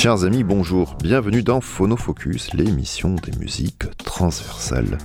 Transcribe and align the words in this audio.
Chers 0.00 0.24
amis, 0.24 0.44
bonjour, 0.44 0.96
bienvenue 1.02 1.42
dans 1.42 1.60
Phonofocus, 1.60 2.54
l'émission 2.54 3.16
des 3.16 3.36
musiques 3.38 3.84
transversales. 3.98 4.96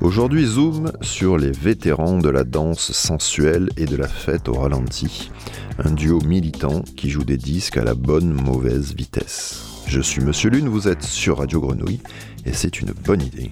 Aujourd'hui, 0.00 0.46
zoom 0.46 0.92
sur 1.00 1.38
les 1.38 1.50
vétérans 1.50 2.18
de 2.18 2.28
la 2.28 2.44
danse 2.44 2.92
sensuelle 2.92 3.68
et 3.76 3.86
de 3.86 3.96
la 3.96 4.06
fête 4.06 4.48
au 4.48 4.52
ralenti. 4.52 5.32
Un 5.84 5.90
duo 5.90 6.20
militant 6.20 6.82
qui 6.96 7.10
joue 7.10 7.24
des 7.24 7.36
disques 7.36 7.78
à 7.78 7.82
la 7.82 7.96
bonne 7.96 8.32
mauvaise 8.32 8.94
vitesse. 8.94 9.82
Je 9.88 10.00
suis 10.00 10.22
Monsieur 10.22 10.50
Lune, 10.50 10.68
vous 10.68 10.86
êtes 10.86 11.02
sur 11.02 11.38
Radio 11.38 11.60
Grenouille 11.60 12.00
et 12.46 12.52
c'est 12.52 12.80
une 12.80 12.92
bonne 12.92 13.22
idée. 13.22 13.50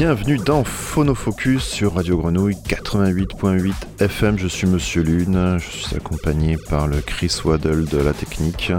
Bienvenue 0.00 0.38
dans 0.38 0.64
Phonofocus 0.64 1.62
sur 1.62 1.96
Radio 1.96 2.16
Grenouille 2.16 2.56
88.8 2.66 3.74
FM. 3.98 4.38
Je 4.38 4.48
suis 4.48 4.66
Monsieur 4.66 5.02
Lune, 5.02 5.58
je 5.58 5.68
suis 5.68 5.94
accompagné 5.94 6.56
par 6.56 6.86
le 6.86 7.02
Chris 7.02 7.38
Waddle 7.44 7.84
de 7.84 7.98
la 7.98 8.14
technique, 8.14 8.72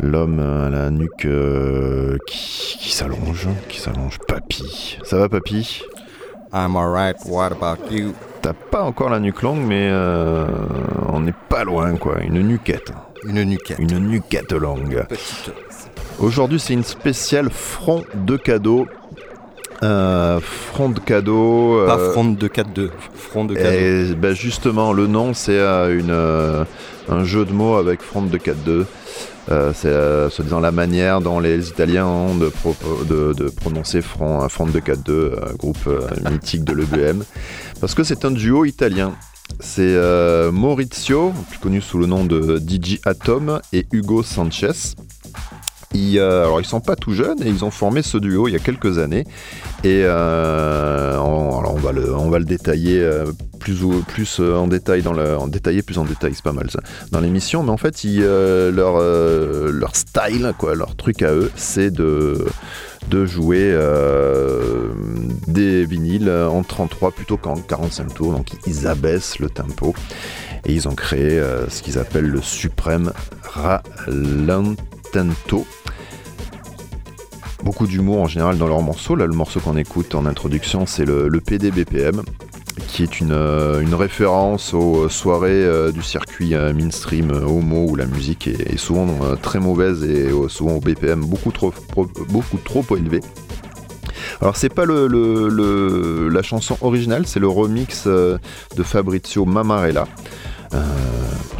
l'homme 0.00 0.40
à 0.40 0.70
la 0.70 0.88
nuque 0.88 1.26
euh, 1.26 2.16
qui, 2.26 2.90
s'allonge, 2.90 3.46
qui 3.68 3.78
s'allonge, 3.78 4.18
Papy. 4.26 4.96
Ça 5.02 5.18
va 5.18 5.28
Papy? 5.28 5.82
I'm 6.50 6.76
alright, 6.76 7.16
what 7.26 7.50
about 7.52 7.94
you? 7.94 8.14
T'as 8.40 8.54
pas 8.54 8.84
encore 8.84 9.10
la 9.10 9.20
nuque 9.20 9.42
longue, 9.42 9.60
mais 9.60 9.90
euh, 9.90 10.46
on 11.10 11.20
n'est 11.20 11.34
pas 11.50 11.64
loin 11.64 11.94
quoi, 11.96 12.22
une 12.22 12.40
nuquette. 12.40 12.90
Une 13.26 13.42
nuquette. 13.42 13.78
Une 13.78 13.98
nuquette 13.98 14.52
longue. 14.52 15.04
Aujourd'hui, 16.20 16.58
c'est 16.58 16.72
une 16.72 16.84
spéciale 16.84 17.50
front 17.50 18.04
de 18.14 18.38
cadeaux 18.38 18.86
euh, 19.82 20.40
front 20.40 20.88
de 20.90 21.00
cadeau. 21.00 21.84
Pas 21.86 21.98
front 22.12 22.24
de 22.24 22.48
4-2. 22.48 22.90
Front 23.14 23.44
de 23.44 23.54
cadeau. 23.54 24.16
Ben 24.20 24.34
justement, 24.34 24.92
le 24.92 25.06
nom, 25.06 25.34
c'est 25.34 25.58
euh, 25.58 25.98
une, 25.98 26.10
euh, 26.10 26.64
un 27.08 27.24
jeu 27.24 27.44
de 27.44 27.52
mots 27.52 27.76
avec 27.76 28.02
front 28.02 28.22
de 28.22 28.38
4-2. 28.38 28.84
Euh, 29.50 29.72
c'est 29.74 29.88
euh, 29.88 30.30
se 30.30 30.40
disant 30.42 30.60
la 30.60 30.70
manière 30.70 31.20
dont 31.20 31.40
les 31.40 31.68
Italiens 31.68 32.06
ont 32.06 32.36
de, 32.36 32.52
de, 33.08 33.32
de 33.32 33.48
prononcer 33.50 34.00
Front, 34.00 34.48
Front 34.48 34.66
de 34.66 34.78
4-2, 34.78 35.10
euh, 35.10 35.34
groupe 35.58 35.76
euh, 35.88 36.08
mythique 36.30 36.62
de 36.62 36.72
l'EBM, 36.74 37.24
parce 37.80 37.94
que 37.94 38.04
c'est 38.04 38.24
un 38.24 38.30
duo 38.30 38.64
italien. 38.64 39.12
C'est 39.58 39.82
euh, 39.82 40.52
Maurizio, 40.52 41.32
plus 41.50 41.58
connu 41.58 41.80
sous 41.80 41.98
le 41.98 42.06
nom 42.06 42.24
de 42.24 42.58
DJ 42.58 43.00
Atom, 43.04 43.60
et 43.72 43.86
Hugo 43.92 44.22
Sanchez. 44.22 44.94
Alors 45.94 46.60
ils 46.60 46.66
sont 46.66 46.80
pas 46.80 46.96
tout 46.96 47.12
jeunes 47.12 47.42
et 47.42 47.48
ils 47.48 47.64
ont 47.64 47.70
formé 47.70 48.02
ce 48.02 48.18
duo 48.18 48.48
il 48.48 48.52
y 48.52 48.56
a 48.56 48.58
quelques 48.58 48.98
années. 48.98 49.24
Et 49.84 50.02
euh, 50.04 51.16
on, 51.18 51.58
alors 51.58 51.74
on 51.74 52.30
va 52.30 52.38
le 52.38 52.44
détailler 52.44 53.00
euh, 53.00 53.32
plus 53.58 54.40
euh, 54.40 54.56
en 54.56 54.66
détail 54.68 55.02
dans 55.02 55.46
détailler 55.46 55.82
plus 55.82 55.98
en 55.98 56.04
détail 56.04 56.32
c'est 56.34 56.42
pas 56.44 56.52
mal 56.52 56.70
ça 56.70 56.80
dans 57.10 57.20
l'émission. 57.20 57.62
Mais 57.62 57.70
en 57.70 57.76
fait 57.76 58.02
leur 58.04 59.94
style 59.94 60.52
quoi 60.58 60.74
leur 60.74 60.96
truc 60.96 61.22
à 61.22 61.32
eux 61.32 61.50
c'est 61.56 61.90
de 61.90 62.46
jouer 63.10 63.76
des 65.48 65.84
vinyles 65.84 66.30
en 66.30 66.62
33 66.62 67.10
plutôt 67.12 67.36
qu'en 67.36 67.56
45 67.56 68.14
tours. 68.14 68.32
Donc 68.32 68.48
ils 68.66 68.86
abaissent 68.86 69.38
le 69.38 69.50
tempo 69.50 69.94
et 70.64 70.72
ils 70.72 70.88
ont 70.88 70.94
créé 70.94 71.42
ce 71.68 71.82
qu'ils 71.82 71.98
appellent 71.98 72.30
le 72.30 72.40
suprême 72.40 73.12
ralentento 73.42 74.46
beaucoup 77.62 77.86
d'humour 77.86 78.20
en 78.20 78.26
général 78.26 78.58
dans 78.58 78.66
leurs 78.66 78.82
morceaux. 78.82 79.14
Là, 79.14 79.26
le 79.26 79.34
morceau 79.34 79.60
qu'on 79.60 79.76
écoute 79.76 80.14
en 80.14 80.26
introduction, 80.26 80.86
c'est 80.86 81.04
le, 81.04 81.30
PDBPM, 81.40 82.22
qui 82.88 83.02
est 83.02 83.20
une, 83.20 83.32
euh, 83.32 83.84
référence 83.92 84.74
aux 84.74 85.08
soirées 85.08 85.50
euh, 85.50 85.92
du 85.92 86.02
circuit 86.02 86.54
euh, 86.54 86.72
mainstream 86.72 87.30
euh, 87.30 87.44
homo 87.44 87.86
où 87.88 87.96
la 87.96 88.06
musique 88.06 88.48
est, 88.48 88.76
souvent 88.76 89.06
euh, 89.22 89.36
très 89.36 89.60
mauvaise 89.60 90.04
et 90.04 90.30
euh, 90.30 90.48
souvent 90.48 90.74
au 90.74 90.80
BPM 90.80 91.24
beaucoup 91.24 91.52
trop, 91.52 91.72
élevé. 92.96 93.20
Alors 94.40 94.56
c'est 94.56 94.72
pas 94.74 94.84
la 94.86 96.42
chanson 96.42 96.76
originale, 96.80 97.26
c'est 97.26 97.40
le 97.40 97.48
remix 97.48 98.04
euh, 98.06 98.38
de 98.76 98.82
Fabrizio 98.82 99.44
Mamarella. 99.44 100.06
Euh, 100.74 100.82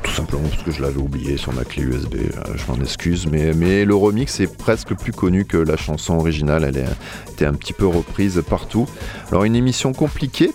tout 0.02 0.12
simplement 0.12 0.48
parce 0.48 0.62
que 0.62 0.70
je 0.70 0.80
l'avais 0.80 1.00
oublié 1.00 1.36
sur 1.36 1.52
ma 1.52 1.64
clé 1.64 1.82
USB, 1.82 2.14
euh, 2.14 2.42
je 2.54 2.72
m'en 2.72 2.78
excuse, 2.80 3.26
mais, 3.26 3.84
le 3.84 3.94
remix 3.94 4.40
est 4.40 4.46
presque 4.46 4.94
plus 4.94 5.12
connu 5.12 5.44
que 5.44 5.58
la 5.58 5.76
chanson 5.76 6.14
originale, 6.14 6.64
elle 6.64 6.78
a 6.78 7.30
été 7.30 7.44
un 7.44 7.52
petit 7.52 7.72
peu 7.72 7.86
reprise 7.86 8.42
partout. 8.48 8.88
Alors 9.28 9.44
une 9.44 9.56
émission 9.56 9.92
compliquée 9.92 10.52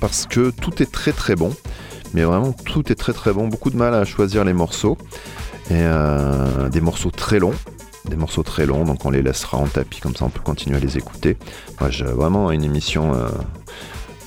parce 0.00 0.26
que 0.26 0.50
tout 0.50 0.82
est 0.82 0.90
très 0.90 1.12
très 1.12 1.36
bon, 1.36 1.54
mais 2.12 2.24
vraiment 2.24 2.52
tout 2.52 2.90
est 2.90 2.96
très 2.96 3.12
très 3.12 3.32
bon, 3.32 3.46
beaucoup 3.46 3.70
de 3.70 3.76
mal 3.76 3.94
à 3.94 4.04
choisir 4.04 4.44
les 4.44 4.52
morceaux, 4.52 4.98
et 5.70 5.74
euh, 5.74 6.68
des 6.68 6.80
morceaux 6.80 7.10
très 7.10 7.38
longs. 7.38 7.54
Des 8.08 8.16
morceaux 8.16 8.42
très 8.42 8.66
longs, 8.66 8.84
donc 8.84 9.04
on 9.04 9.10
les 9.10 9.22
laissera 9.22 9.58
en 9.58 9.68
tapis, 9.68 10.00
comme 10.00 10.16
ça 10.16 10.24
on 10.24 10.28
peut 10.28 10.40
continuer 10.40 10.76
à 10.76 10.80
les 10.80 10.98
écouter. 10.98 11.36
Vraiment 11.78 12.50
une 12.50 12.64
émission, 12.64 13.12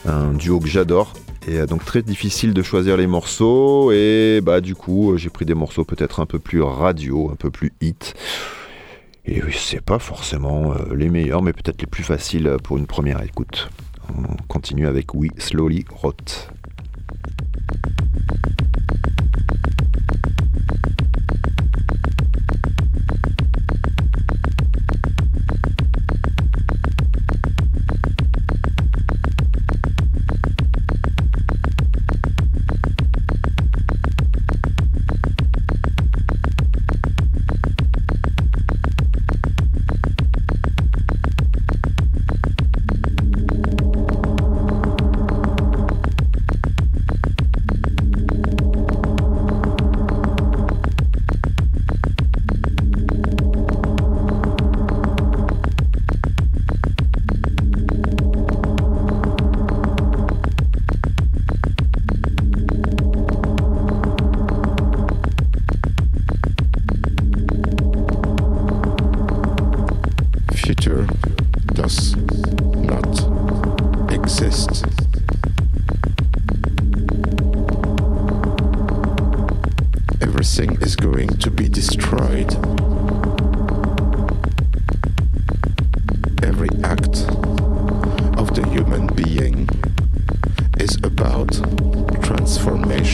un 0.06 0.32
duo 0.32 0.62
que 0.62 0.68
j'adore, 0.68 1.12
et 1.48 1.60
euh, 1.60 1.66
donc 1.66 1.86
très 1.86 2.02
difficile 2.02 2.54
de 2.54 2.62
choisir 2.62 2.98
les 2.98 3.08
morceaux 3.08 3.92
et 3.92 4.42
bah 4.42 4.62
du 4.62 4.76
coup 4.76 5.12
euh, 5.12 5.18
j'ai 5.18 5.30
pris 5.30 5.46
des 5.46 5.54
morceaux 5.54 5.84
peut-être 5.84 6.20
un 6.20 6.26
peu 6.26 6.40
plus 6.40 6.62
radio, 6.62 7.30
un 7.32 7.36
peu 7.36 7.52
plus 7.52 7.74
hit. 7.82 8.16
Et 9.28 9.42
c'est 9.52 9.82
pas 9.82 9.98
forcément 9.98 10.74
euh, 10.74 10.96
les 10.96 11.10
meilleurs, 11.10 11.42
mais 11.42 11.52
peut-être 11.52 11.82
les 11.82 11.88
plus 11.88 12.04
faciles 12.04 12.58
pour 12.64 12.78
une 12.78 12.86
première 12.86 13.24
écoute. 13.24 13.70
On 14.16 14.36
continue 14.48 14.88
avec 14.88 15.16
We 15.16 15.32
Slowly 15.38 15.84
Rot. 15.90 16.14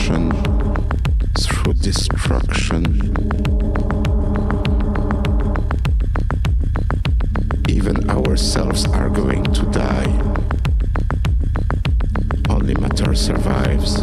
Transformation 0.02 0.30
through 1.38 1.72
destruction. 1.74 2.84
Even 7.68 8.10
ourselves 8.10 8.86
are 8.86 9.08
going 9.08 9.44
to 9.44 9.62
die. 9.66 10.10
Only 12.48 12.74
matter 12.74 13.14
survives. 13.14 14.00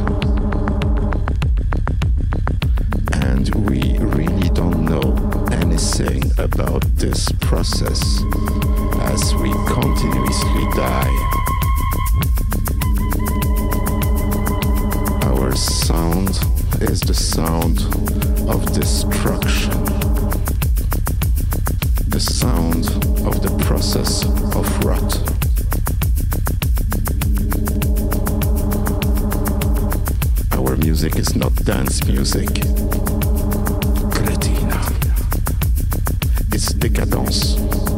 And 3.14 3.50
we 3.70 3.98
really 4.00 4.50
don't 4.50 4.86
know 4.86 5.16
anything 5.52 6.24
about 6.38 6.84
this 6.96 7.32
process 7.42 8.02
as 9.02 9.36
we 9.36 9.52
continuously 9.68 10.66
die. 10.76 11.30
Sound 17.20 17.82
of 18.50 18.66
destruction 18.74 19.72
the 22.08 22.20
sound 22.20 22.86
of 23.28 23.42
the 23.42 23.64
process 23.64 24.26
of 24.56 24.66
rot. 24.84 25.12
Our 30.58 30.76
music 30.78 31.18
is 31.18 31.36
not 31.36 31.54
dance 31.66 32.04
music. 32.06 32.50
Crétina. 34.16 34.80
It's 36.52 36.74
décadence. 36.74 37.89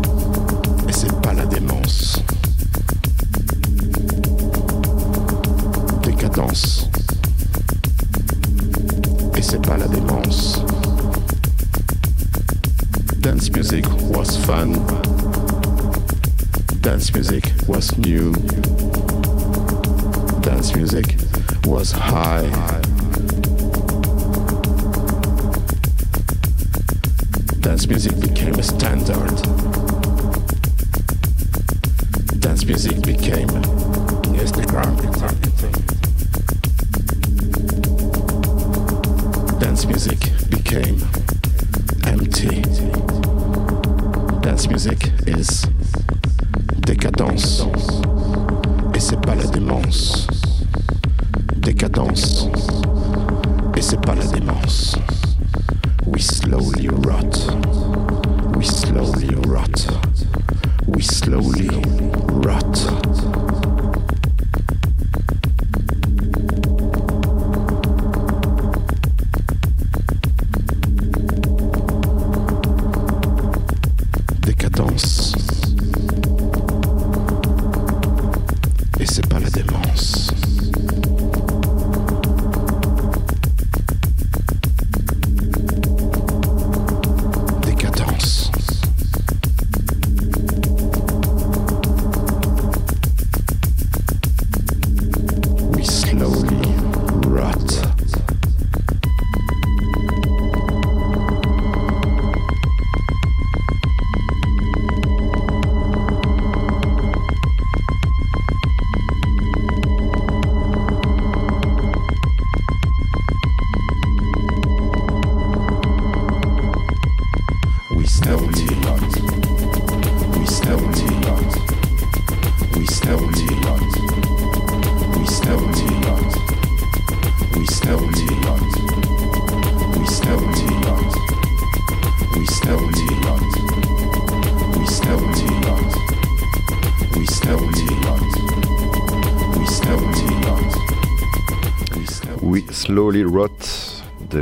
Music 13.72 13.94
was 14.10 14.36
fun. 14.46 14.74
Dance 16.82 17.14
music 17.14 17.54
was 17.70 17.98
new. 17.98 18.34
Dance 20.42 20.76
music 20.76 21.16
was 21.64 21.94
high. 21.94 22.50
Dance 27.62 27.88
music 27.88 28.20
became 28.20 28.56
a 28.56 28.64
standard. 28.64 29.38
Dance 32.42 32.66
music 32.66 33.02
became 33.04 33.48
Instagram. 34.36 34.98
Dance 39.62 39.86
music 39.86 40.20
became 40.50 41.00
empty. 42.06 43.01
Dance 44.52 44.68
music 44.68 45.14
is 45.28 45.66
décadence. 46.86 47.66
Et 48.94 49.00
c'est 49.00 49.22
pas 49.22 49.34
la 49.34 49.46
démence. 49.46 50.28
Décadence. 51.56 52.50
Et 53.78 53.82
c'est 53.82 54.02
pas 54.02 54.14
la 54.14 54.26
démence. 54.26 54.98
We 56.06 56.22
slowly 56.22 56.90
rot. 56.90 57.32
We 58.58 58.66
slowly 58.66 59.34
rot. 59.48 59.88
We 60.86 61.02
slowly 61.02 61.70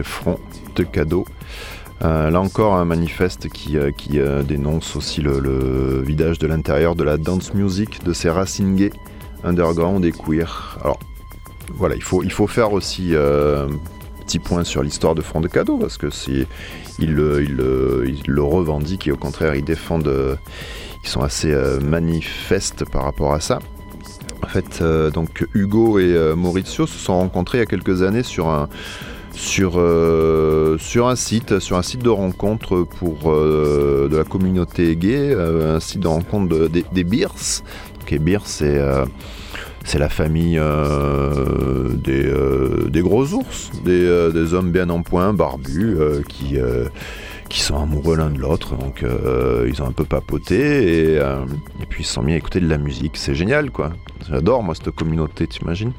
Fronts 0.10 0.40
de 0.76 0.84
cadeaux. 0.84 1.26
Euh, 2.02 2.30
là 2.30 2.40
encore, 2.40 2.76
un 2.76 2.86
manifeste 2.86 3.50
qui, 3.50 3.78
euh, 3.78 3.92
euh, 4.14 4.42
dénonce 4.44 4.96
aussi 4.96 5.22
le, 5.22 6.02
vidage 6.02 6.40
de 6.40 6.48
l'intérieur 6.48 6.96
de 6.96 7.04
la 7.04 7.18
dance 7.18 7.54
music, 7.54 8.04
de 8.06 8.14
ses 8.14 8.30
racines 8.30 8.76
gays, 8.76 8.94
underground 9.44 10.04
et 10.06 10.12
queer. 10.12 10.78
Alors, 10.82 11.00
voilà, 11.74 11.96
il 11.96 12.02
faut, 12.04 12.48
faire 12.48 12.72
aussi 12.72 13.10
euh, 13.14 13.68
un 13.68 14.24
petit 14.24 14.40
point 14.40 14.64
sur 14.64 14.82
l'histoire 14.82 15.14
de 15.14 15.22
Front 15.22 15.42
de 15.42 15.50
Cadeaux, 15.50 15.78
parce 15.78 15.98
que 15.98 16.10
c'est, 16.10 16.48
le- 17.00 17.42
le- 17.42 18.44
revendiquent 18.44 19.08
et 19.08 19.12
au 19.12 19.18
contraire, 19.18 19.56
ils 19.56 19.66
défendent, 19.66 20.08
euh, 20.08 20.36
ils 21.04 21.10
sont 21.10 21.22
assez 21.22 21.52
euh, 21.52 21.80
manifestes 21.82 22.90
par 22.90 23.04
rapport 23.04 23.34
à 23.34 23.42
ça. 23.42 23.60
En 24.42 24.48
fait, 24.48 24.80
euh, 24.82 25.12
donc 25.12 25.46
Hugo 25.54 26.00
et 26.00 26.06
euh, 26.06 26.34
Maurizio 26.36 26.88
se 26.88 26.98
sont 26.98 27.20
rencontrés 27.20 27.58
il 27.58 27.62
y 27.62 27.64
a 27.64 27.68
quelques 27.68 28.04
années 28.04 28.24
sur 28.24 28.48
un 28.48 28.70
sur 29.40 29.76
euh, 29.78 30.78
sur 30.80 31.08
un 31.08 31.16
site 31.16 31.60
sur 31.60 31.78
un 31.78 31.82
site 31.82 32.04
de 32.04 32.10
rencontre 32.10 32.84
pour 32.84 33.32
euh, 33.32 34.10
de 34.10 34.18
la 34.18 34.26
communauté 34.26 34.96
gay, 34.98 35.16
euh, 35.34 35.78
un 35.78 35.80
site 35.80 36.02
de 36.02 36.08
rencontre 36.08 36.50
de- 36.50 36.84
des, 36.92 37.04
Beers. 37.06 37.64
Les 38.12 38.20
Beers, 38.20 38.46
c'est 38.46 39.98
la 39.98 40.10
famille 40.10 40.60
des, 42.04 42.34
des 42.90 43.02
gros 43.02 43.26
ours, 43.34 43.72
des, 43.86 44.30
des 44.34 44.54
hommes 44.54 44.72
bien 44.72 44.90
en 44.90 45.04
point, 45.04 45.32
barbus, 45.34 45.96
qui, 46.28 46.58
qui 47.50 47.62
sont 47.62 47.82
amoureux 47.82 48.18
l'un 48.18 48.32
de 48.32 48.40
l'autre. 48.40 48.76
Donc 48.76 49.04
ils 49.68 49.82
ont 49.82 49.86
un 49.88 49.92
peu 49.92 50.06
papoté 50.06 51.12
et, 51.12 51.16
et 51.18 51.86
puis 51.88 52.02
ils 52.04 52.06
se 52.06 52.14
sont 52.14 52.24
mis 52.24 52.34
à 52.34 52.38
écouter 52.38 52.60
de 52.60 52.68
la 52.68 52.78
musique. 52.80 53.16
C'est 53.16 53.36
génial 53.36 53.70
quoi. 53.72 53.92
J'adore 54.28 54.64
moi 54.64 54.74
cette 54.76 54.92
communauté, 54.92 55.46
t'imagines? 55.48 55.94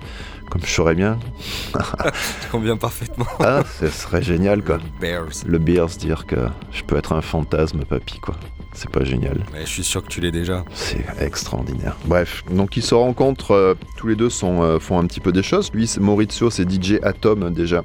Comme 0.50 0.62
je 0.64 0.70
saurais 0.70 0.94
bien. 0.96 1.18
Je 1.74 2.48
conviens 2.50 2.76
parfaitement. 2.76 3.26
Ah, 3.38 3.62
ce 3.78 3.88
serait 3.88 4.22
génial 4.22 4.62
quoi. 4.64 4.78
Bears. 5.00 5.28
Le 5.46 5.58
beer 5.58 5.88
se 5.88 5.98
dire 5.98 6.26
que 6.26 6.36
je 6.72 6.82
peux 6.82 6.96
être 6.96 7.12
un 7.12 7.20
fantasme 7.20 7.84
papy 7.84 8.18
quoi. 8.18 8.34
C'est 8.72 8.90
pas 8.90 9.04
génial. 9.04 9.44
Mais 9.52 9.60
je 9.60 9.70
suis 9.70 9.84
sûr 9.84 10.02
que 10.02 10.08
tu 10.08 10.20
l'es 10.20 10.30
déjà. 10.32 10.64
C'est 10.74 11.04
extraordinaire. 11.20 11.96
Bref, 12.04 12.42
donc 12.50 12.76
ils 12.76 12.82
se 12.82 12.94
rencontrent, 12.94 13.52
euh, 13.52 13.74
tous 13.96 14.06
les 14.08 14.16
deux 14.16 14.30
sont, 14.30 14.62
euh, 14.62 14.78
font 14.80 14.98
un 14.98 15.06
petit 15.06 15.20
peu 15.20 15.32
des 15.32 15.42
choses. 15.42 15.70
Lui, 15.72 15.90
Maurizio, 16.00 16.50
c'est 16.50 16.68
DJ 16.70 16.98
Atom 17.02 17.50
déjà. 17.52 17.82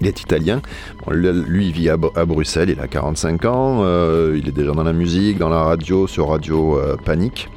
Il 0.00 0.06
est 0.08 0.20
italien. 0.20 0.60
Bon, 1.06 1.12
lui, 1.12 1.66
il 1.66 1.72
vit 1.72 1.88
à, 1.88 1.96
Br- 1.96 2.16
à 2.18 2.24
Bruxelles, 2.24 2.70
il 2.70 2.80
a 2.80 2.88
45 2.88 3.44
ans. 3.44 3.80
euh, 3.82 4.36
il 4.40 4.48
est 4.48 4.52
déjà 4.52 4.72
dans 4.72 4.82
la 4.84 4.92
musique, 4.92 5.38
dans 5.38 5.48
la 5.48 5.62
radio, 5.62 6.06
sur 6.08 6.28
Radio 6.30 6.80
Panique. 7.04 7.48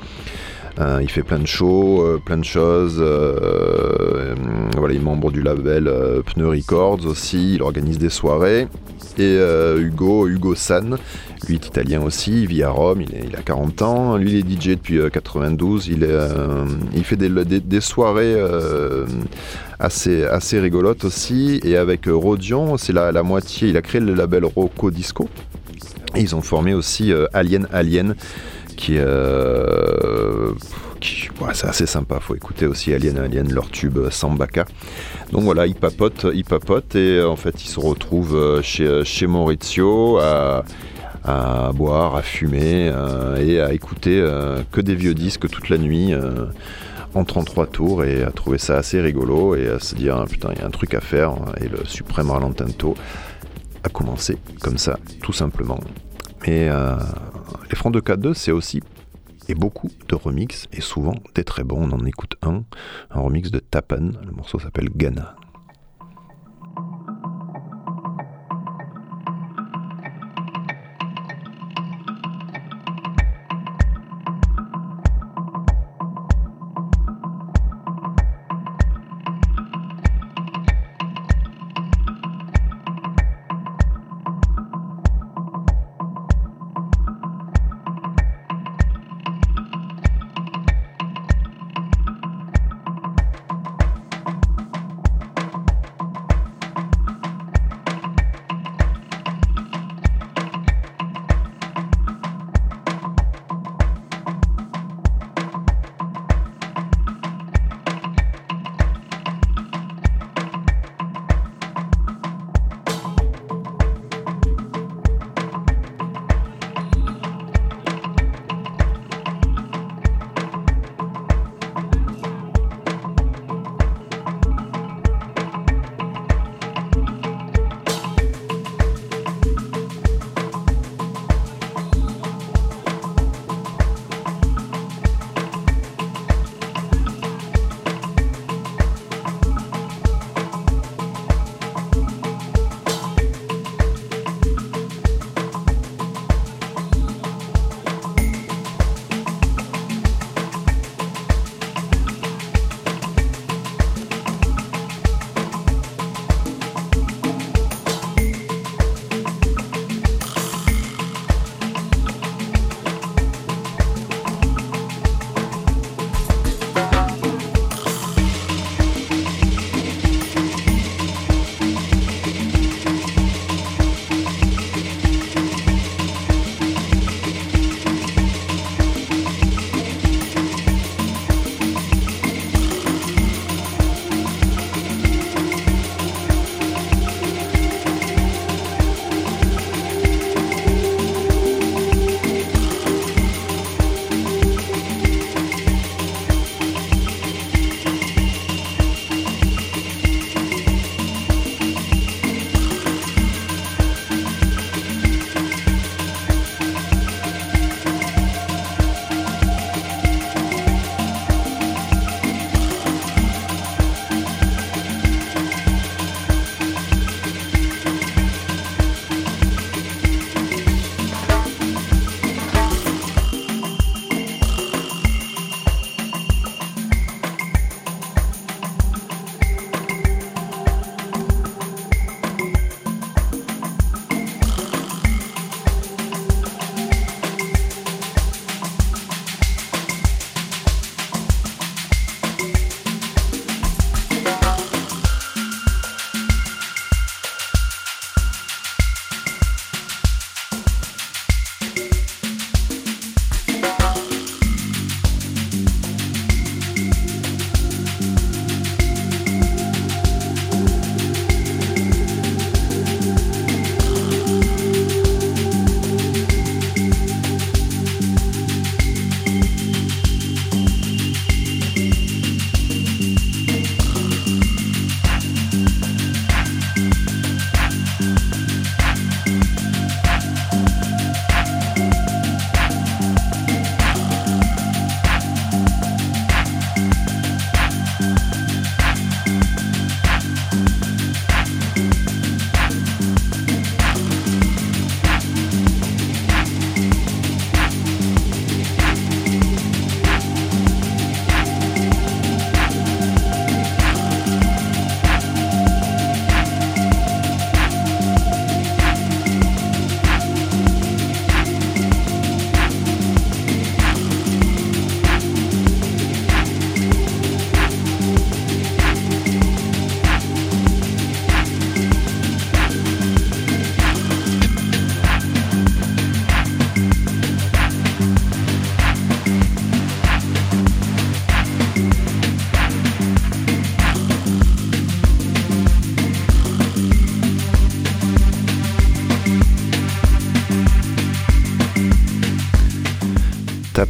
Euh, 0.79 0.99
il 1.01 1.09
fait 1.09 1.23
plein 1.23 1.39
de 1.39 1.45
shows, 1.45 2.01
euh, 2.01 2.17
plein 2.23 2.37
de 2.37 2.43
choses. 2.43 2.97
euh, 2.99 4.35
voilà, 4.75 4.93
il 4.93 4.99
est 4.99 5.03
membre 5.03 5.31
du 5.31 5.41
label 5.41 5.91
Pneu 6.25 6.49
Records 6.49 7.05
aussi. 7.05 7.55
Il 7.55 7.61
organise 7.61 7.97
des 7.97 8.09
soirées. 8.09 8.67
Et 9.17 9.39
Hugo, 9.77 10.27
Hugo 10.27 10.55
San, 10.55 10.97
lui 11.47 11.55
est 11.55 11.65
italien 11.65 12.01
aussi. 12.01 12.41
Il 12.41 12.47
vit 12.47 12.63
à 12.63 12.69
Rome. 12.69 13.01
Il, 13.01 13.35
a 13.35 13.41
40 13.41 13.81
ans. 13.81 14.17
Lui, 14.17 14.39
il 14.39 14.51
est 14.51 14.61
DJ 14.61 14.69
depuis 14.71 14.99
euh, 14.99 15.09
92. 15.09 15.87
Il, 15.87 17.03
fait 17.05 17.15
des, 17.15 17.81
soirées 17.81 18.35
assez, 19.79 20.25
assez 20.25 20.59
rigolotes 20.59 21.05
aussi. 21.05 21.61
Et 21.63 21.77
avec 21.77 22.07
Rodion, 22.07 22.75
c'est 22.75 22.93
la, 22.93 23.13
la 23.13 23.23
moitié. 23.23 23.69
Il 23.69 23.77
a 23.77 23.81
créé 23.81 24.01
le 24.01 24.13
label 24.13 24.43
Rocco 24.43 24.91
Disco. 24.91 25.29
Ils 26.17 26.35
ont 26.35 26.41
formé 26.41 26.73
aussi 26.73 27.13
Alien 27.33 27.67
Alien, 27.73 28.15
qui 28.75 28.97
euh, 28.97 30.51
c'est 31.53 31.67
assez 31.67 31.85
sympa, 31.85 32.19
faut 32.19 32.35
écouter 32.35 32.67
aussi 32.67 32.93
Alien 32.93 33.17
Alien, 33.17 33.51
leur 33.51 33.69
tube 33.69 33.97
euh, 33.97 34.09
Sambaka. 34.09 34.65
Donc 35.31 35.43
voilà, 35.43 35.67
ils 35.67 35.75
papotent, 35.75 36.27
ils 36.33 36.43
papotent 36.45 36.95
et 36.95 37.17
euh, 37.17 37.29
en 37.29 37.35
fait 37.35 37.63
ils 37.63 37.67
se 37.67 37.79
retrouvent 37.79 38.35
euh, 38.35 38.61
chez, 38.61 39.03
chez 39.03 39.27
Maurizio 39.27 40.17
à, 40.17 40.63
boire, 41.73 42.15
à 42.15 42.21
fumer 42.21 42.91
et 43.39 43.59
à 43.59 43.73
écouter 43.73 44.23
que 44.71 44.79
des 44.79 44.93
vieux 44.93 45.15
disques 45.15 45.49
toute 45.49 45.69
la 45.69 45.79
nuit. 45.79 46.13
en 47.15 47.23
33 47.23 47.65
tours 47.65 48.03
et 48.03 48.21
à 48.21 48.29
trouver 48.29 48.59
ça 48.59 48.77
assez 48.77 49.01
rigolo 49.01 49.55
et 49.55 49.67
à 49.67 49.79
se 49.79 49.95
dire 49.95 50.17
ah, 50.17 50.25
putain 50.29 50.49
il 50.53 50.59
y 50.59 50.61
a 50.61 50.67
un 50.67 50.69
truc 50.69 50.93
à 50.93 51.01
faire 51.01 51.33
et 51.59 51.67
le 51.67 51.83
suprême 51.85 52.29
ralentento 52.29 52.93
a 53.83 53.89
commencé 53.89 54.37
comme 54.61 54.77
ça 54.77 54.99
tout 55.23 55.33
simplement 55.33 55.79
et 56.45 56.69
euh, 56.69 56.95
les 57.69 57.75
francs 57.75 57.93
de 57.93 57.99
K2 57.99 58.33
c'est 58.33 58.51
aussi 58.51 58.81
et 59.47 59.55
beaucoup 59.55 59.89
de 60.07 60.15
remix 60.15 60.67
et 60.73 60.81
souvent 60.81 61.15
des 61.35 61.43
très 61.43 61.63
bons. 61.63 61.77
On 61.81 61.91
en 61.91 62.05
écoute 62.05 62.35
un 62.41 62.63
un 63.11 63.19
remix 63.19 63.51
de 63.51 63.59
Tapan. 63.59 64.11
Le 64.25 64.31
morceau 64.31 64.59
s'appelle 64.59 64.89
Ghana 64.89 64.95
Ghana, 64.95 65.35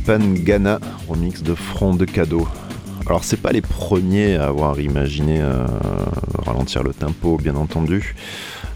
Tapan 0.06 0.34
Ghana, 0.34 0.80
remix 1.08 1.42
de 1.42 1.56
Front 1.56 1.96
de 1.96 2.06
Cadeau. 2.06 2.48
Alors 3.08 3.24
c'est 3.24 3.42
pas 3.42 3.52
les 3.52 3.62
premiers 3.62 4.36
à 4.36 4.48
avoir 4.48 4.80
imaginé 4.80 5.42
euh, 5.42 5.66
ralentir 6.46 6.84
le 6.84 6.94
tempo, 6.94 7.38
bien 7.38 7.56
entendu. 7.56 8.16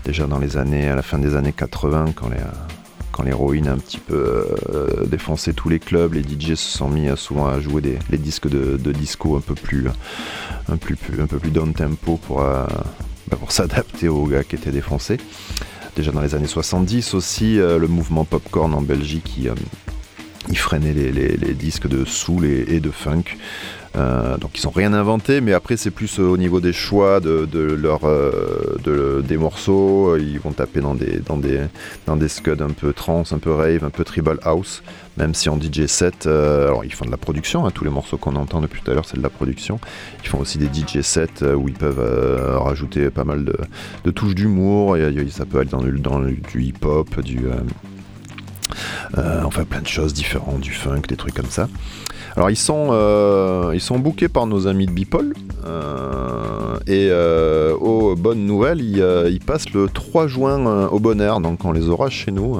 Déjà 0.05 0.25
dans 0.25 0.39
les 0.39 0.57
années, 0.57 0.87
à 0.87 0.95
la 0.95 1.01
fin 1.03 1.19
des 1.19 1.35
années 1.35 1.53
80, 1.53 2.13
quand 2.15 2.29
les, 2.29 2.37
quand 3.11 3.23
l'héroïne 3.23 3.67
a 3.67 3.73
un 3.73 3.77
petit 3.77 3.99
peu 3.99 4.47
euh, 4.69 5.05
défoncé 5.05 5.53
tous 5.53 5.69
les 5.69 5.79
clubs, 5.79 6.13
les 6.13 6.23
DJ 6.23 6.55
se 6.55 6.77
sont 6.77 6.89
mis 6.89 7.09
souvent 7.15 7.47
à 7.47 7.59
jouer 7.59 7.81
des, 7.81 7.99
les 8.09 8.17
disques 8.17 8.49
de, 8.49 8.91
disco 8.91 9.35
un 9.35 9.41
peu 9.41 9.55
plus, 9.55 9.87
un, 10.67 10.77
peu 10.77 10.95
plus 10.95 11.51
down 11.51 11.73
tempo 11.73 12.17
pour, 12.17 12.41
euh, 12.41 12.65
bah, 13.29 13.37
pour 13.37 13.51
s'adapter 13.51 14.07
aux 14.07 14.25
gars 14.25 14.43
qui 14.43 14.55
étaient 14.55 14.71
défoncés. 14.71 15.17
Déjà 15.95 16.11
dans 16.11 16.21
les 16.21 16.33
années 16.33 16.47
70 16.47 17.13
aussi, 17.13 17.57
le 17.57 17.87
mouvement 17.87 18.23
popcorn 18.23 18.73
en 18.73 18.81
Belgique 18.81 19.25
qui 19.25 19.49
ils 20.49 20.57
freinaient 20.57 20.93
les, 20.93 21.53
disques 21.53 21.87
de 21.87 22.05
soul 22.05 22.45
et, 22.45 22.79
de 22.79 22.89
funk. 22.89 23.37
Euh, 23.95 24.37
donc 24.37 24.59
ils 24.59 24.65
n'ont 24.65 24.71
rien 24.71 24.93
inventé, 24.93 25.41
mais 25.41 25.53
après 25.53 25.75
c'est 25.75 25.89
plus 25.89 26.19
au 26.19 26.37
niveau 26.37 26.59
des 26.59 26.73
choix 26.73 27.19
de, 27.19 27.47
euh, 27.55 29.21
des 29.21 29.37
morceaux. 29.37 30.15
Ils 30.17 30.39
vont 30.39 30.51
taper 30.51 30.79
dans 30.79 30.95
des, 30.95 31.19
dans 31.19 31.37
des, 31.37 31.61
dans 32.05 32.15
des 32.15 32.27
scuds 32.27 32.61
un 32.61 32.69
peu 32.69 32.93
trance, 32.93 33.33
un 33.33 33.39
peu 33.39 33.51
rave, 33.51 33.83
un 33.83 33.89
peu 33.89 34.03
tribal 34.03 34.37
house. 34.43 34.83
Même 35.17 35.33
si 35.33 35.49
en 35.49 35.59
DJ 35.59 35.85
set, 35.87 36.27
euh, 36.27 36.73
ils 36.83 36.93
font 36.93 37.05
de 37.05 37.11
la 37.11 37.17
production, 37.17 37.65
hein, 37.65 37.71
tous 37.71 37.83
les 37.83 37.89
morceaux 37.89 38.17
qu'on 38.17 38.35
entend 38.35 38.61
depuis 38.61 38.81
tout 38.81 38.89
à 38.91 38.93
l'heure 38.93 39.05
c'est 39.05 39.17
de 39.17 39.23
la 39.23 39.29
production. 39.29 39.79
Ils 40.23 40.29
font 40.29 40.39
aussi 40.39 40.57
des 40.57 40.67
DJ 40.67 41.01
sets 41.01 41.43
où 41.43 41.67
ils 41.67 41.73
peuvent 41.73 42.59
rajouter 42.59 43.09
pas 43.09 43.23
mal 43.23 43.43
de, 43.43 44.11
touches 44.11 44.35
d'humour. 44.35 44.97
Ça 45.29 45.45
peut 45.45 45.59
aller 45.59 45.69
dans, 45.69 45.83
dans 45.83 46.19
du 46.19 46.63
hip-hop, 46.63 47.19
du 47.21 47.39
euh, 49.17 49.41
enfin 49.43 49.63
plein 49.63 49.81
de 49.81 49.87
choses 49.87 50.13
différentes, 50.13 50.61
du 50.61 50.71
funk, 50.71 51.01
des 51.07 51.15
trucs 51.15 51.33
comme 51.33 51.49
ça. 51.49 51.67
Alors 52.35 52.49
ils 52.49 52.57
sont, 52.57 52.89
euh, 52.91 53.77
bookés 53.97 54.29
par 54.29 54.47
nos 54.47 54.67
amis 54.67 54.85
de 54.85 54.91
Bipol. 54.91 55.33
Euh, 55.65 56.77
et 56.87 57.11
aux 57.79 58.15
bonnes 58.15 58.45
nouvelles, 58.45 58.81
ils, 58.81 59.39
passent 59.39 59.71
le 59.71 59.87
3 59.87 60.27
juin 60.27 60.87
au 60.87 60.99
bon 60.99 61.19
air, 61.21 61.39
donc 61.39 61.65
on 61.65 61.71
les 61.71 61.89
aura 61.89 62.09
chez 62.09 62.31
nous. 62.31 62.57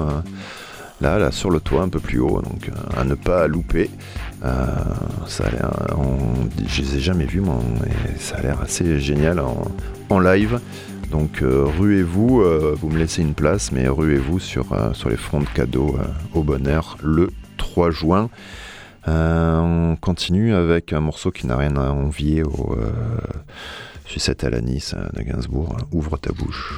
Là, 1.00 1.18
là, 1.18 1.32
sur 1.32 1.48
le 1.48 1.60
toit, 1.60 1.80
un 1.80 1.88
peu 1.88 1.98
plus 1.98 2.20
haut, 2.20 2.42
donc 2.42 2.70
à 2.94 3.04
ne 3.04 3.14
pas 3.14 3.46
louper. 3.46 3.90
ça 4.42 5.44
a 5.44 5.50
l'air, 5.50 5.70
je 6.66 6.82
les 6.82 6.96
ai 6.96 7.00
jamais 7.00 7.24
vus, 7.24 7.40
moi, 7.40 7.58
ça 8.18 8.36
a 8.36 8.42
l'air 8.42 8.60
assez 8.60 9.00
génial 9.00 9.40
en 10.10 10.18
live. 10.20 10.60
Donc 11.10 11.42
euh, 11.42 11.64
ruez-vous, 11.64 12.40
euh, 12.40 12.76
vous 12.78 12.88
me 12.88 12.98
laissez 12.98 13.22
une 13.22 13.34
place, 13.34 13.72
mais 13.72 13.88
ruez-vous 13.88 14.38
sur, 14.38 14.72
euh, 14.72 14.92
les 15.08 15.16
fronts 15.16 15.40
de 15.40 15.48
cadeaux 15.48 15.98
au 16.34 16.42
bonheur 16.42 16.96
le 17.02 17.30
3 17.56 17.90
juin. 17.90 18.30
on 19.06 19.96
continue 20.00 20.54
avec 20.54 20.92
un 20.92 21.00
morceau 21.00 21.32
qui 21.32 21.46
n'a 21.46 21.56
rien 21.56 21.76
à 21.76 21.90
envier 21.90 22.44
au 22.44 22.76
Sucette 24.06 24.44
à 24.44 24.50
l'anis 24.50 24.94
de 25.14 25.22
Gainsbourg. 25.22 25.76
Ouvre 25.92 26.16
ta 26.16 26.32
bouche. 26.32 26.72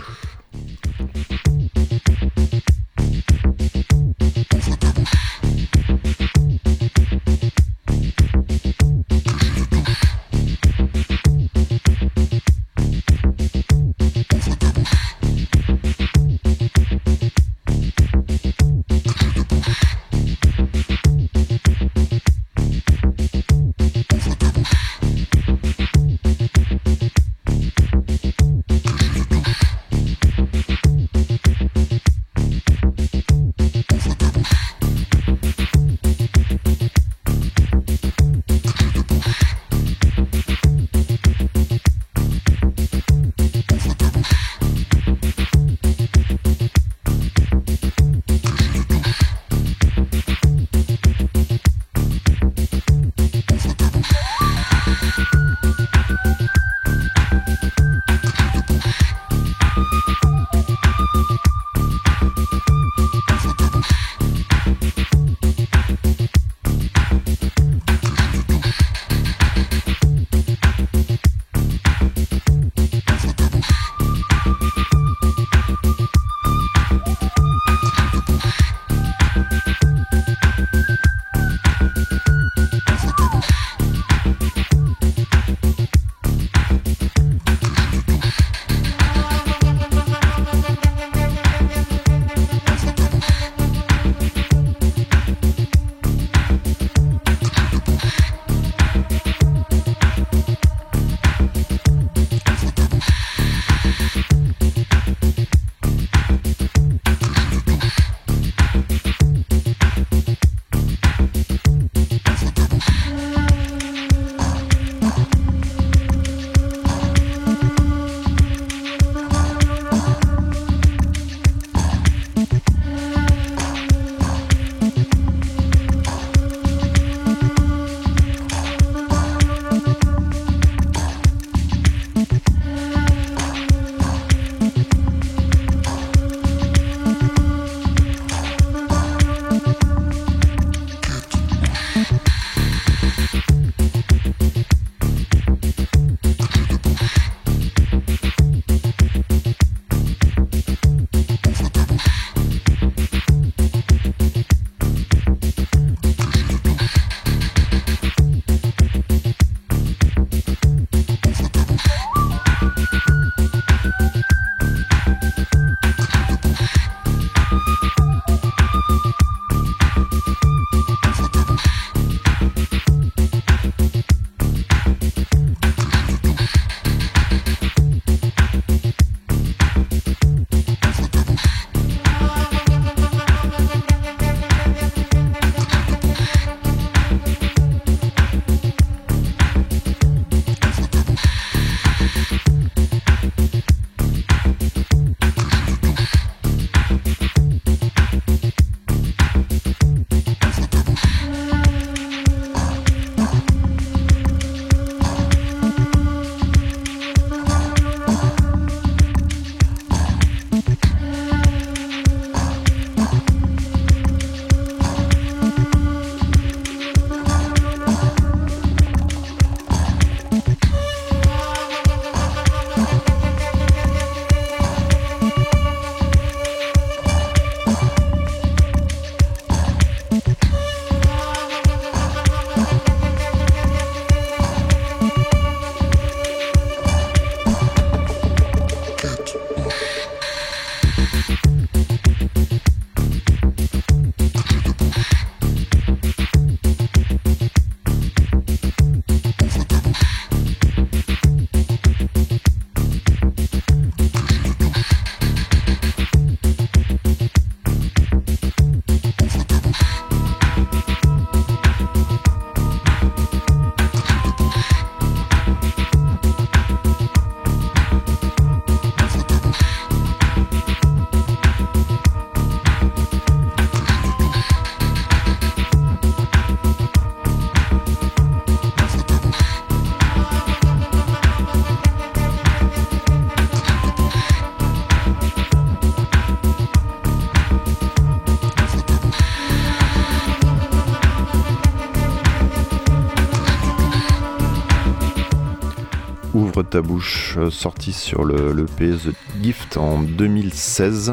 Ta 296.72 296.80
bouche, 296.80 297.34
euh, 297.36 297.50
sorti 297.50 297.92
sur 297.92 298.24
le, 298.24 298.54
le 298.54 298.64
P 298.64 298.92
The 298.92 299.14
Gift 299.42 299.76
en 299.76 300.00
2016. 300.00 301.12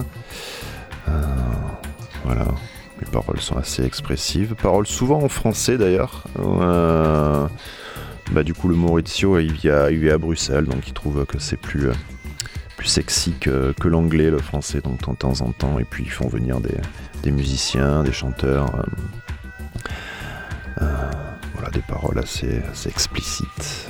Euh, 1.10 1.12
voilà, 2.24 2.46
les 3.02 3.06
paroles 3.12 3.42
sont 3.42 3.58
assez 3.58 3.84
expressives. 3.84 4.56
Paroles 4.56 4.88
souvent 4.88 5.22
en 5.22 5.28
français 5.28 5.78
d'ailleurs. 5.78 6.24
Euh, 6.40 7.46
bah, 8.32 8.44
du 8.44 8.54
coup, 8.54 8.70
le 8.70 8.76
Maurizio, 8.76 9.38
il 9.38 9.52
vit 9.52 9.70
à, 9.70 10.18
Bruxelles, 10.18 10.64
donc 10.64 10.88
il 10.88 10.94
trouve 10.94 11.26
que 11.26 11.40
c'est 11.40 11.58
plus, 11.58 11.90
plus 12.78 12.88
sexy 12.88 13.34
que, 13.34 13.74
que 13.74 13.90
l'anglais, 13.90 14.30
le 14.30 14.40
français, 14.40 14.80
donc 14.80 15.02
de 15.02 15.16
temps 15.18 15.42
en 15.42 15.52
temps. 15.52 15.78
Et 15.78 15.84
puis 15.84 16.06
ils 16.06 16.12
font 16.12 16.30
venir 16.30 16.62
des, 16.62 16.78
des 17.22 17.32
musiciens, 17.32 18.04
des 18.04 18.14
chanteurs. 18.14 18.72
voilà, 20.78 21.70
des 21.74 21.82
paroles 21.82 22.20
assez 22.20 22.62
explicites. 22.86 23.90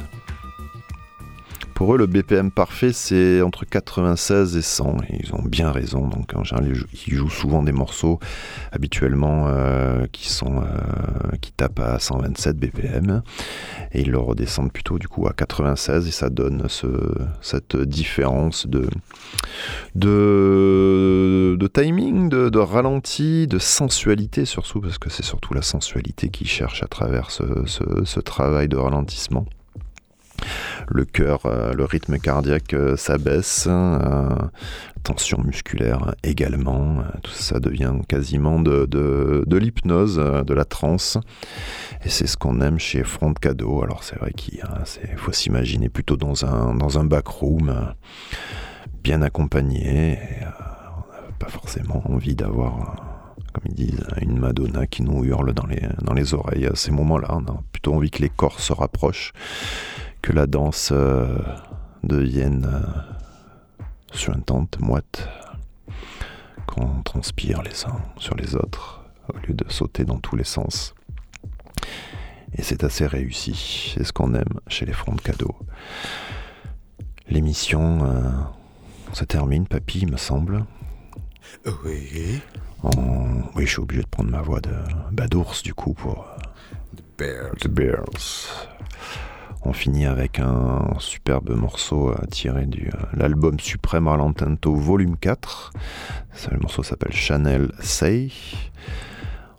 Pour 1.80 1.96
eux, 1.96 1.98
le 1.98 2.08
BPM 2.08 2.52
parfait, 2.52 2.92
c'est 2.92 3.42
entre 3.42 3.64
96 3.64 4.58
et 4.58 4.62
100. 4.62 4.98
Et 5.08 5.22
ils 5.24 5.34
ont 5.34 5.42
bien 5.42 5.72
raison. 5.72 6.10
Donc, 6.10 6.34
en 6.36 6.44
général, 6.44 6.68
ils 6.68 6.76
jou- 6.76 6.88
ils 7.08 7.14
jouent 7.14 7.30
souvent 7.30 7.64
des 7.64 7.72
morceaux 7.72 8.20
habituellement 8.74 9.46
euh, 9.48 10.06
qui, 10.12 10.28
sont, 10.28 10.58
euh, 10.58 11.38
qui 11.40 11.54
tapent 11.54 11.80
à 11.80 11.98
127 11.98 12.58
BPM. 12.58 13.22
Et 13.94 14.02
ils 14.02 14.12
le 14.12 14.20
redescendent 14.20 14.74
plutôt 14.74 15.00
du 15.00 15.08
coup 15.08 15.26
à 15.26 15.32
96. 15.32 16.06
Et 16.06 16.12
ça 16.12 16.30
donne 16.30 16.66
ce, 16.68 16.88
cette 17.40 17.78
différence 17.78 18.68
de, 18.68 18.90
timing, 21.74 22.28
de, 22.28 22.60
ralenti, 22.60 23.48
de 23.48 23.58
sensualité 23.58 24.44
surtout, 24.44 24.82
parce 24.82 24.98
que 24.98 25.10
c'est 25.10 25.24
surtout 25.24 25.54
la 25.54 25.62
sensualité 25.62 26.28
qui 26.28 26.44
cherche 26.44 26.84
à 26.84 26.88
travers 26.88 27.32
ce 27.32 28.20
travail 28.20 28.68
de 28.68 28.76
ralentissement. 28.76 29.46
Le 30.88 31.06
cœur, 31.06 31.46
euh, 31.46 31.74
le 31.74 31.86
rythme 31.86 32.18
cardiaque 32.18 32.74
euh, 32.74 32.98
s'abaisse, 32.98 33.68
euh, 33.70 34.30
tension 35.04 35.42
musculaire 35.44 36.16
également, 36.24 37.04
tout 37.24 37.32
ça 37.32 37.60
devient 37.60 37.94
quasiment 38.08 38.60
de, 38.60 39.46
l'hypnose, 39.58 40.18
de 40.18 40.54
la 40.54 40.66
transe. 40.66 41.18
Et 42.04 42.10
c'est 42.10 42.28
ce 42.28 42.36
qu'on 42.36 42.60
aime 42.60 42.80
chez 42.80 43.04
Front 43.04 43.34
Cadeau. 43.34 43.82
Alors 43.82 44.04
c'est 44.04 44.18
vrai 44.18 44.34
qu'il 44.34 44.62
faut 45.18 45.32
s'imaginer 45.32 45.90
plutôt 45.90 46.18
dans 46.18 46.46
un, 46.46 46.76
dans 46.76 47.00
un 47.00 47.06
backroom, 47.06 47.94
bien 49.04 49.22
accompagné. 49.22 50.20
On 50.42 51.14
n'a 51.14 51.32
pas 51.40 51.50
forcément 51.50 52.04
envie 52.12 52.36
d'avoir, 52.36 53.34
comme 53.54 53.64
ils 53.68 53.76
disent, 53.76 54.04
une 54.22 54.38
Madonna 54.38 54.86
qui 54.86 55.04
nous 55.04 55.24
hurle 55.24 55.54
dans 55.54 55.66
les, 55.66 55.82
dans 56.02 56.14
les 56.14 56.34
oreilles 56.34 56.66
à 56.66 56.76
ces 56.76 56.92
moments-là. 56.92 57.30
On 57.32 57.46
a 57.52 57.64
plutôt 57.72 57.94
envie 57.94 58.12
que 58.12 58.22
les 58.22 58.30
corps 58.30 58.60
se 58.60 58.74
rapprochent, 58.74 59.32
que 60.22 60.32
la 60.32 60.48
danse 60.48 60.90
euh, 60.92 61.38
devienne 62.04 62.68
euh, 62.72 63.84
suintante, 64.12 64.80
moite, 64.80 65.28
qu'on 66.68 67.02
transpire 67.02 67.62
les 67.62 67.86
uns 67.86 68.02
sur 68.18 68.36
les 68.36 68.56
autres 68.56 69.04
au 69.34 69.38
lieu 69.48 69.54
de 69.54 69.66
sauter 69.70 70.06
dans 70.06 70.20
tous 70.20 70.36
les 70.36 70.44
sens. 70.44 70.94
Et 72.56 72.64
c'est 72.64 72.84
assez 72.84 73.06
réussi, 73.06 73.94
c'est 73.96 74.04
ce 74.04 74.12
qu'on 74.12 74.34
aime 74.34 74.60
chez 74.68 74.86
les 74.86 74.94
fronts 74.94 75.16
de 75.16 75.22
cadeaux. 75.22 75.56
L'émission 77.28 78.00
euh, 78.04 78.32
se 79.14 79.24
termine, 79.24 79.68
papy, 79.68 80.00
il 80.00 80.12
me 80.12 80.18
semble. 80.18 80.66
Oui. 81.84 82.42
Oui, 83.56 83.66
je 83.66 83.72
suis 83.72 83.80
obligé 83.80 84.02
de 84.02 84.08
prendre 84.08 84.32
ma 84.32 84.42
voix 84.42 84.62
de 84.62 84.72
bah, 85.12 85.28
d'ours 85.28 85.64
du 85.64 85.74
coup 85.74 85.94
pour 85.94 86.26
euh, 86.26 86.96
The 86.96 87.18
Bears. 87.18 87.56
The 87.60 87.68
Bears. 87.68 88.70
On 89.64 89.74
finit 89.74 90.06
avec 90.06 90.40
un 90.40 90.96
superbe 91.00 91.52
morceau 91.52 92.12
euh, 92.12 92.26
tiré 92.32 92.66
de 92.66 92.90
l'album 93.14 93.60
Supreme 93.60 94.08
Ralentento 94.08 94.74
Volume 94.74 95.18
4. 95.18 95.74
Ça, 96.34 96.50
le 96.52 96.60
morceau 96.60 96.84
s'appelle 96.84 97.14
Chanel 97.14 97.72
Say. 97.80 98.32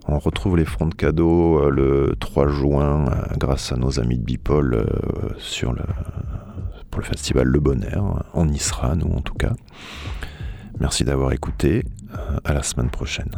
On 0.08 0.18
retrouve 0.18 0.56
les 0.56 0.64
fronts 0.64 0.88
de 0.88 0.94
cadeaux 0.94 1.60
euh, 1.60 1.70
le 1.70 2.16
3 2.18 2.48
juin 2.48 3.06
euh, 3.06 3.34
grâce 3.38 3.72
à 3.72 3.76
nos 3.76 4.00
amis 4.00 4.18
de 4.18 4.24
Bipol 4.24 4.74
euh, 4.74 4.84
sur 5.38 5.72
le, 5.72 5.82
pour 6.90 7.00
le 7.00 7.06
festival 7.06 7.46
Le 7.46 7.60
Bonheur. 7.60 8.24
On 8.34 8.48
y 8.48 8.58
sera, 8.58 8.94
nous 8.94 9.12
en 9.12 9.20
tout 9.20 9.34
cas. 9.34 9.52
Merci 10.80 11.04
d'avoir 11.04 11.32
écouté. 11.32 11.84
Euh, 12.14 12.38
à 12.44 12.54
la 12.54 12.62
semaine 12.62 12.90
prochaine. 12.90 13.30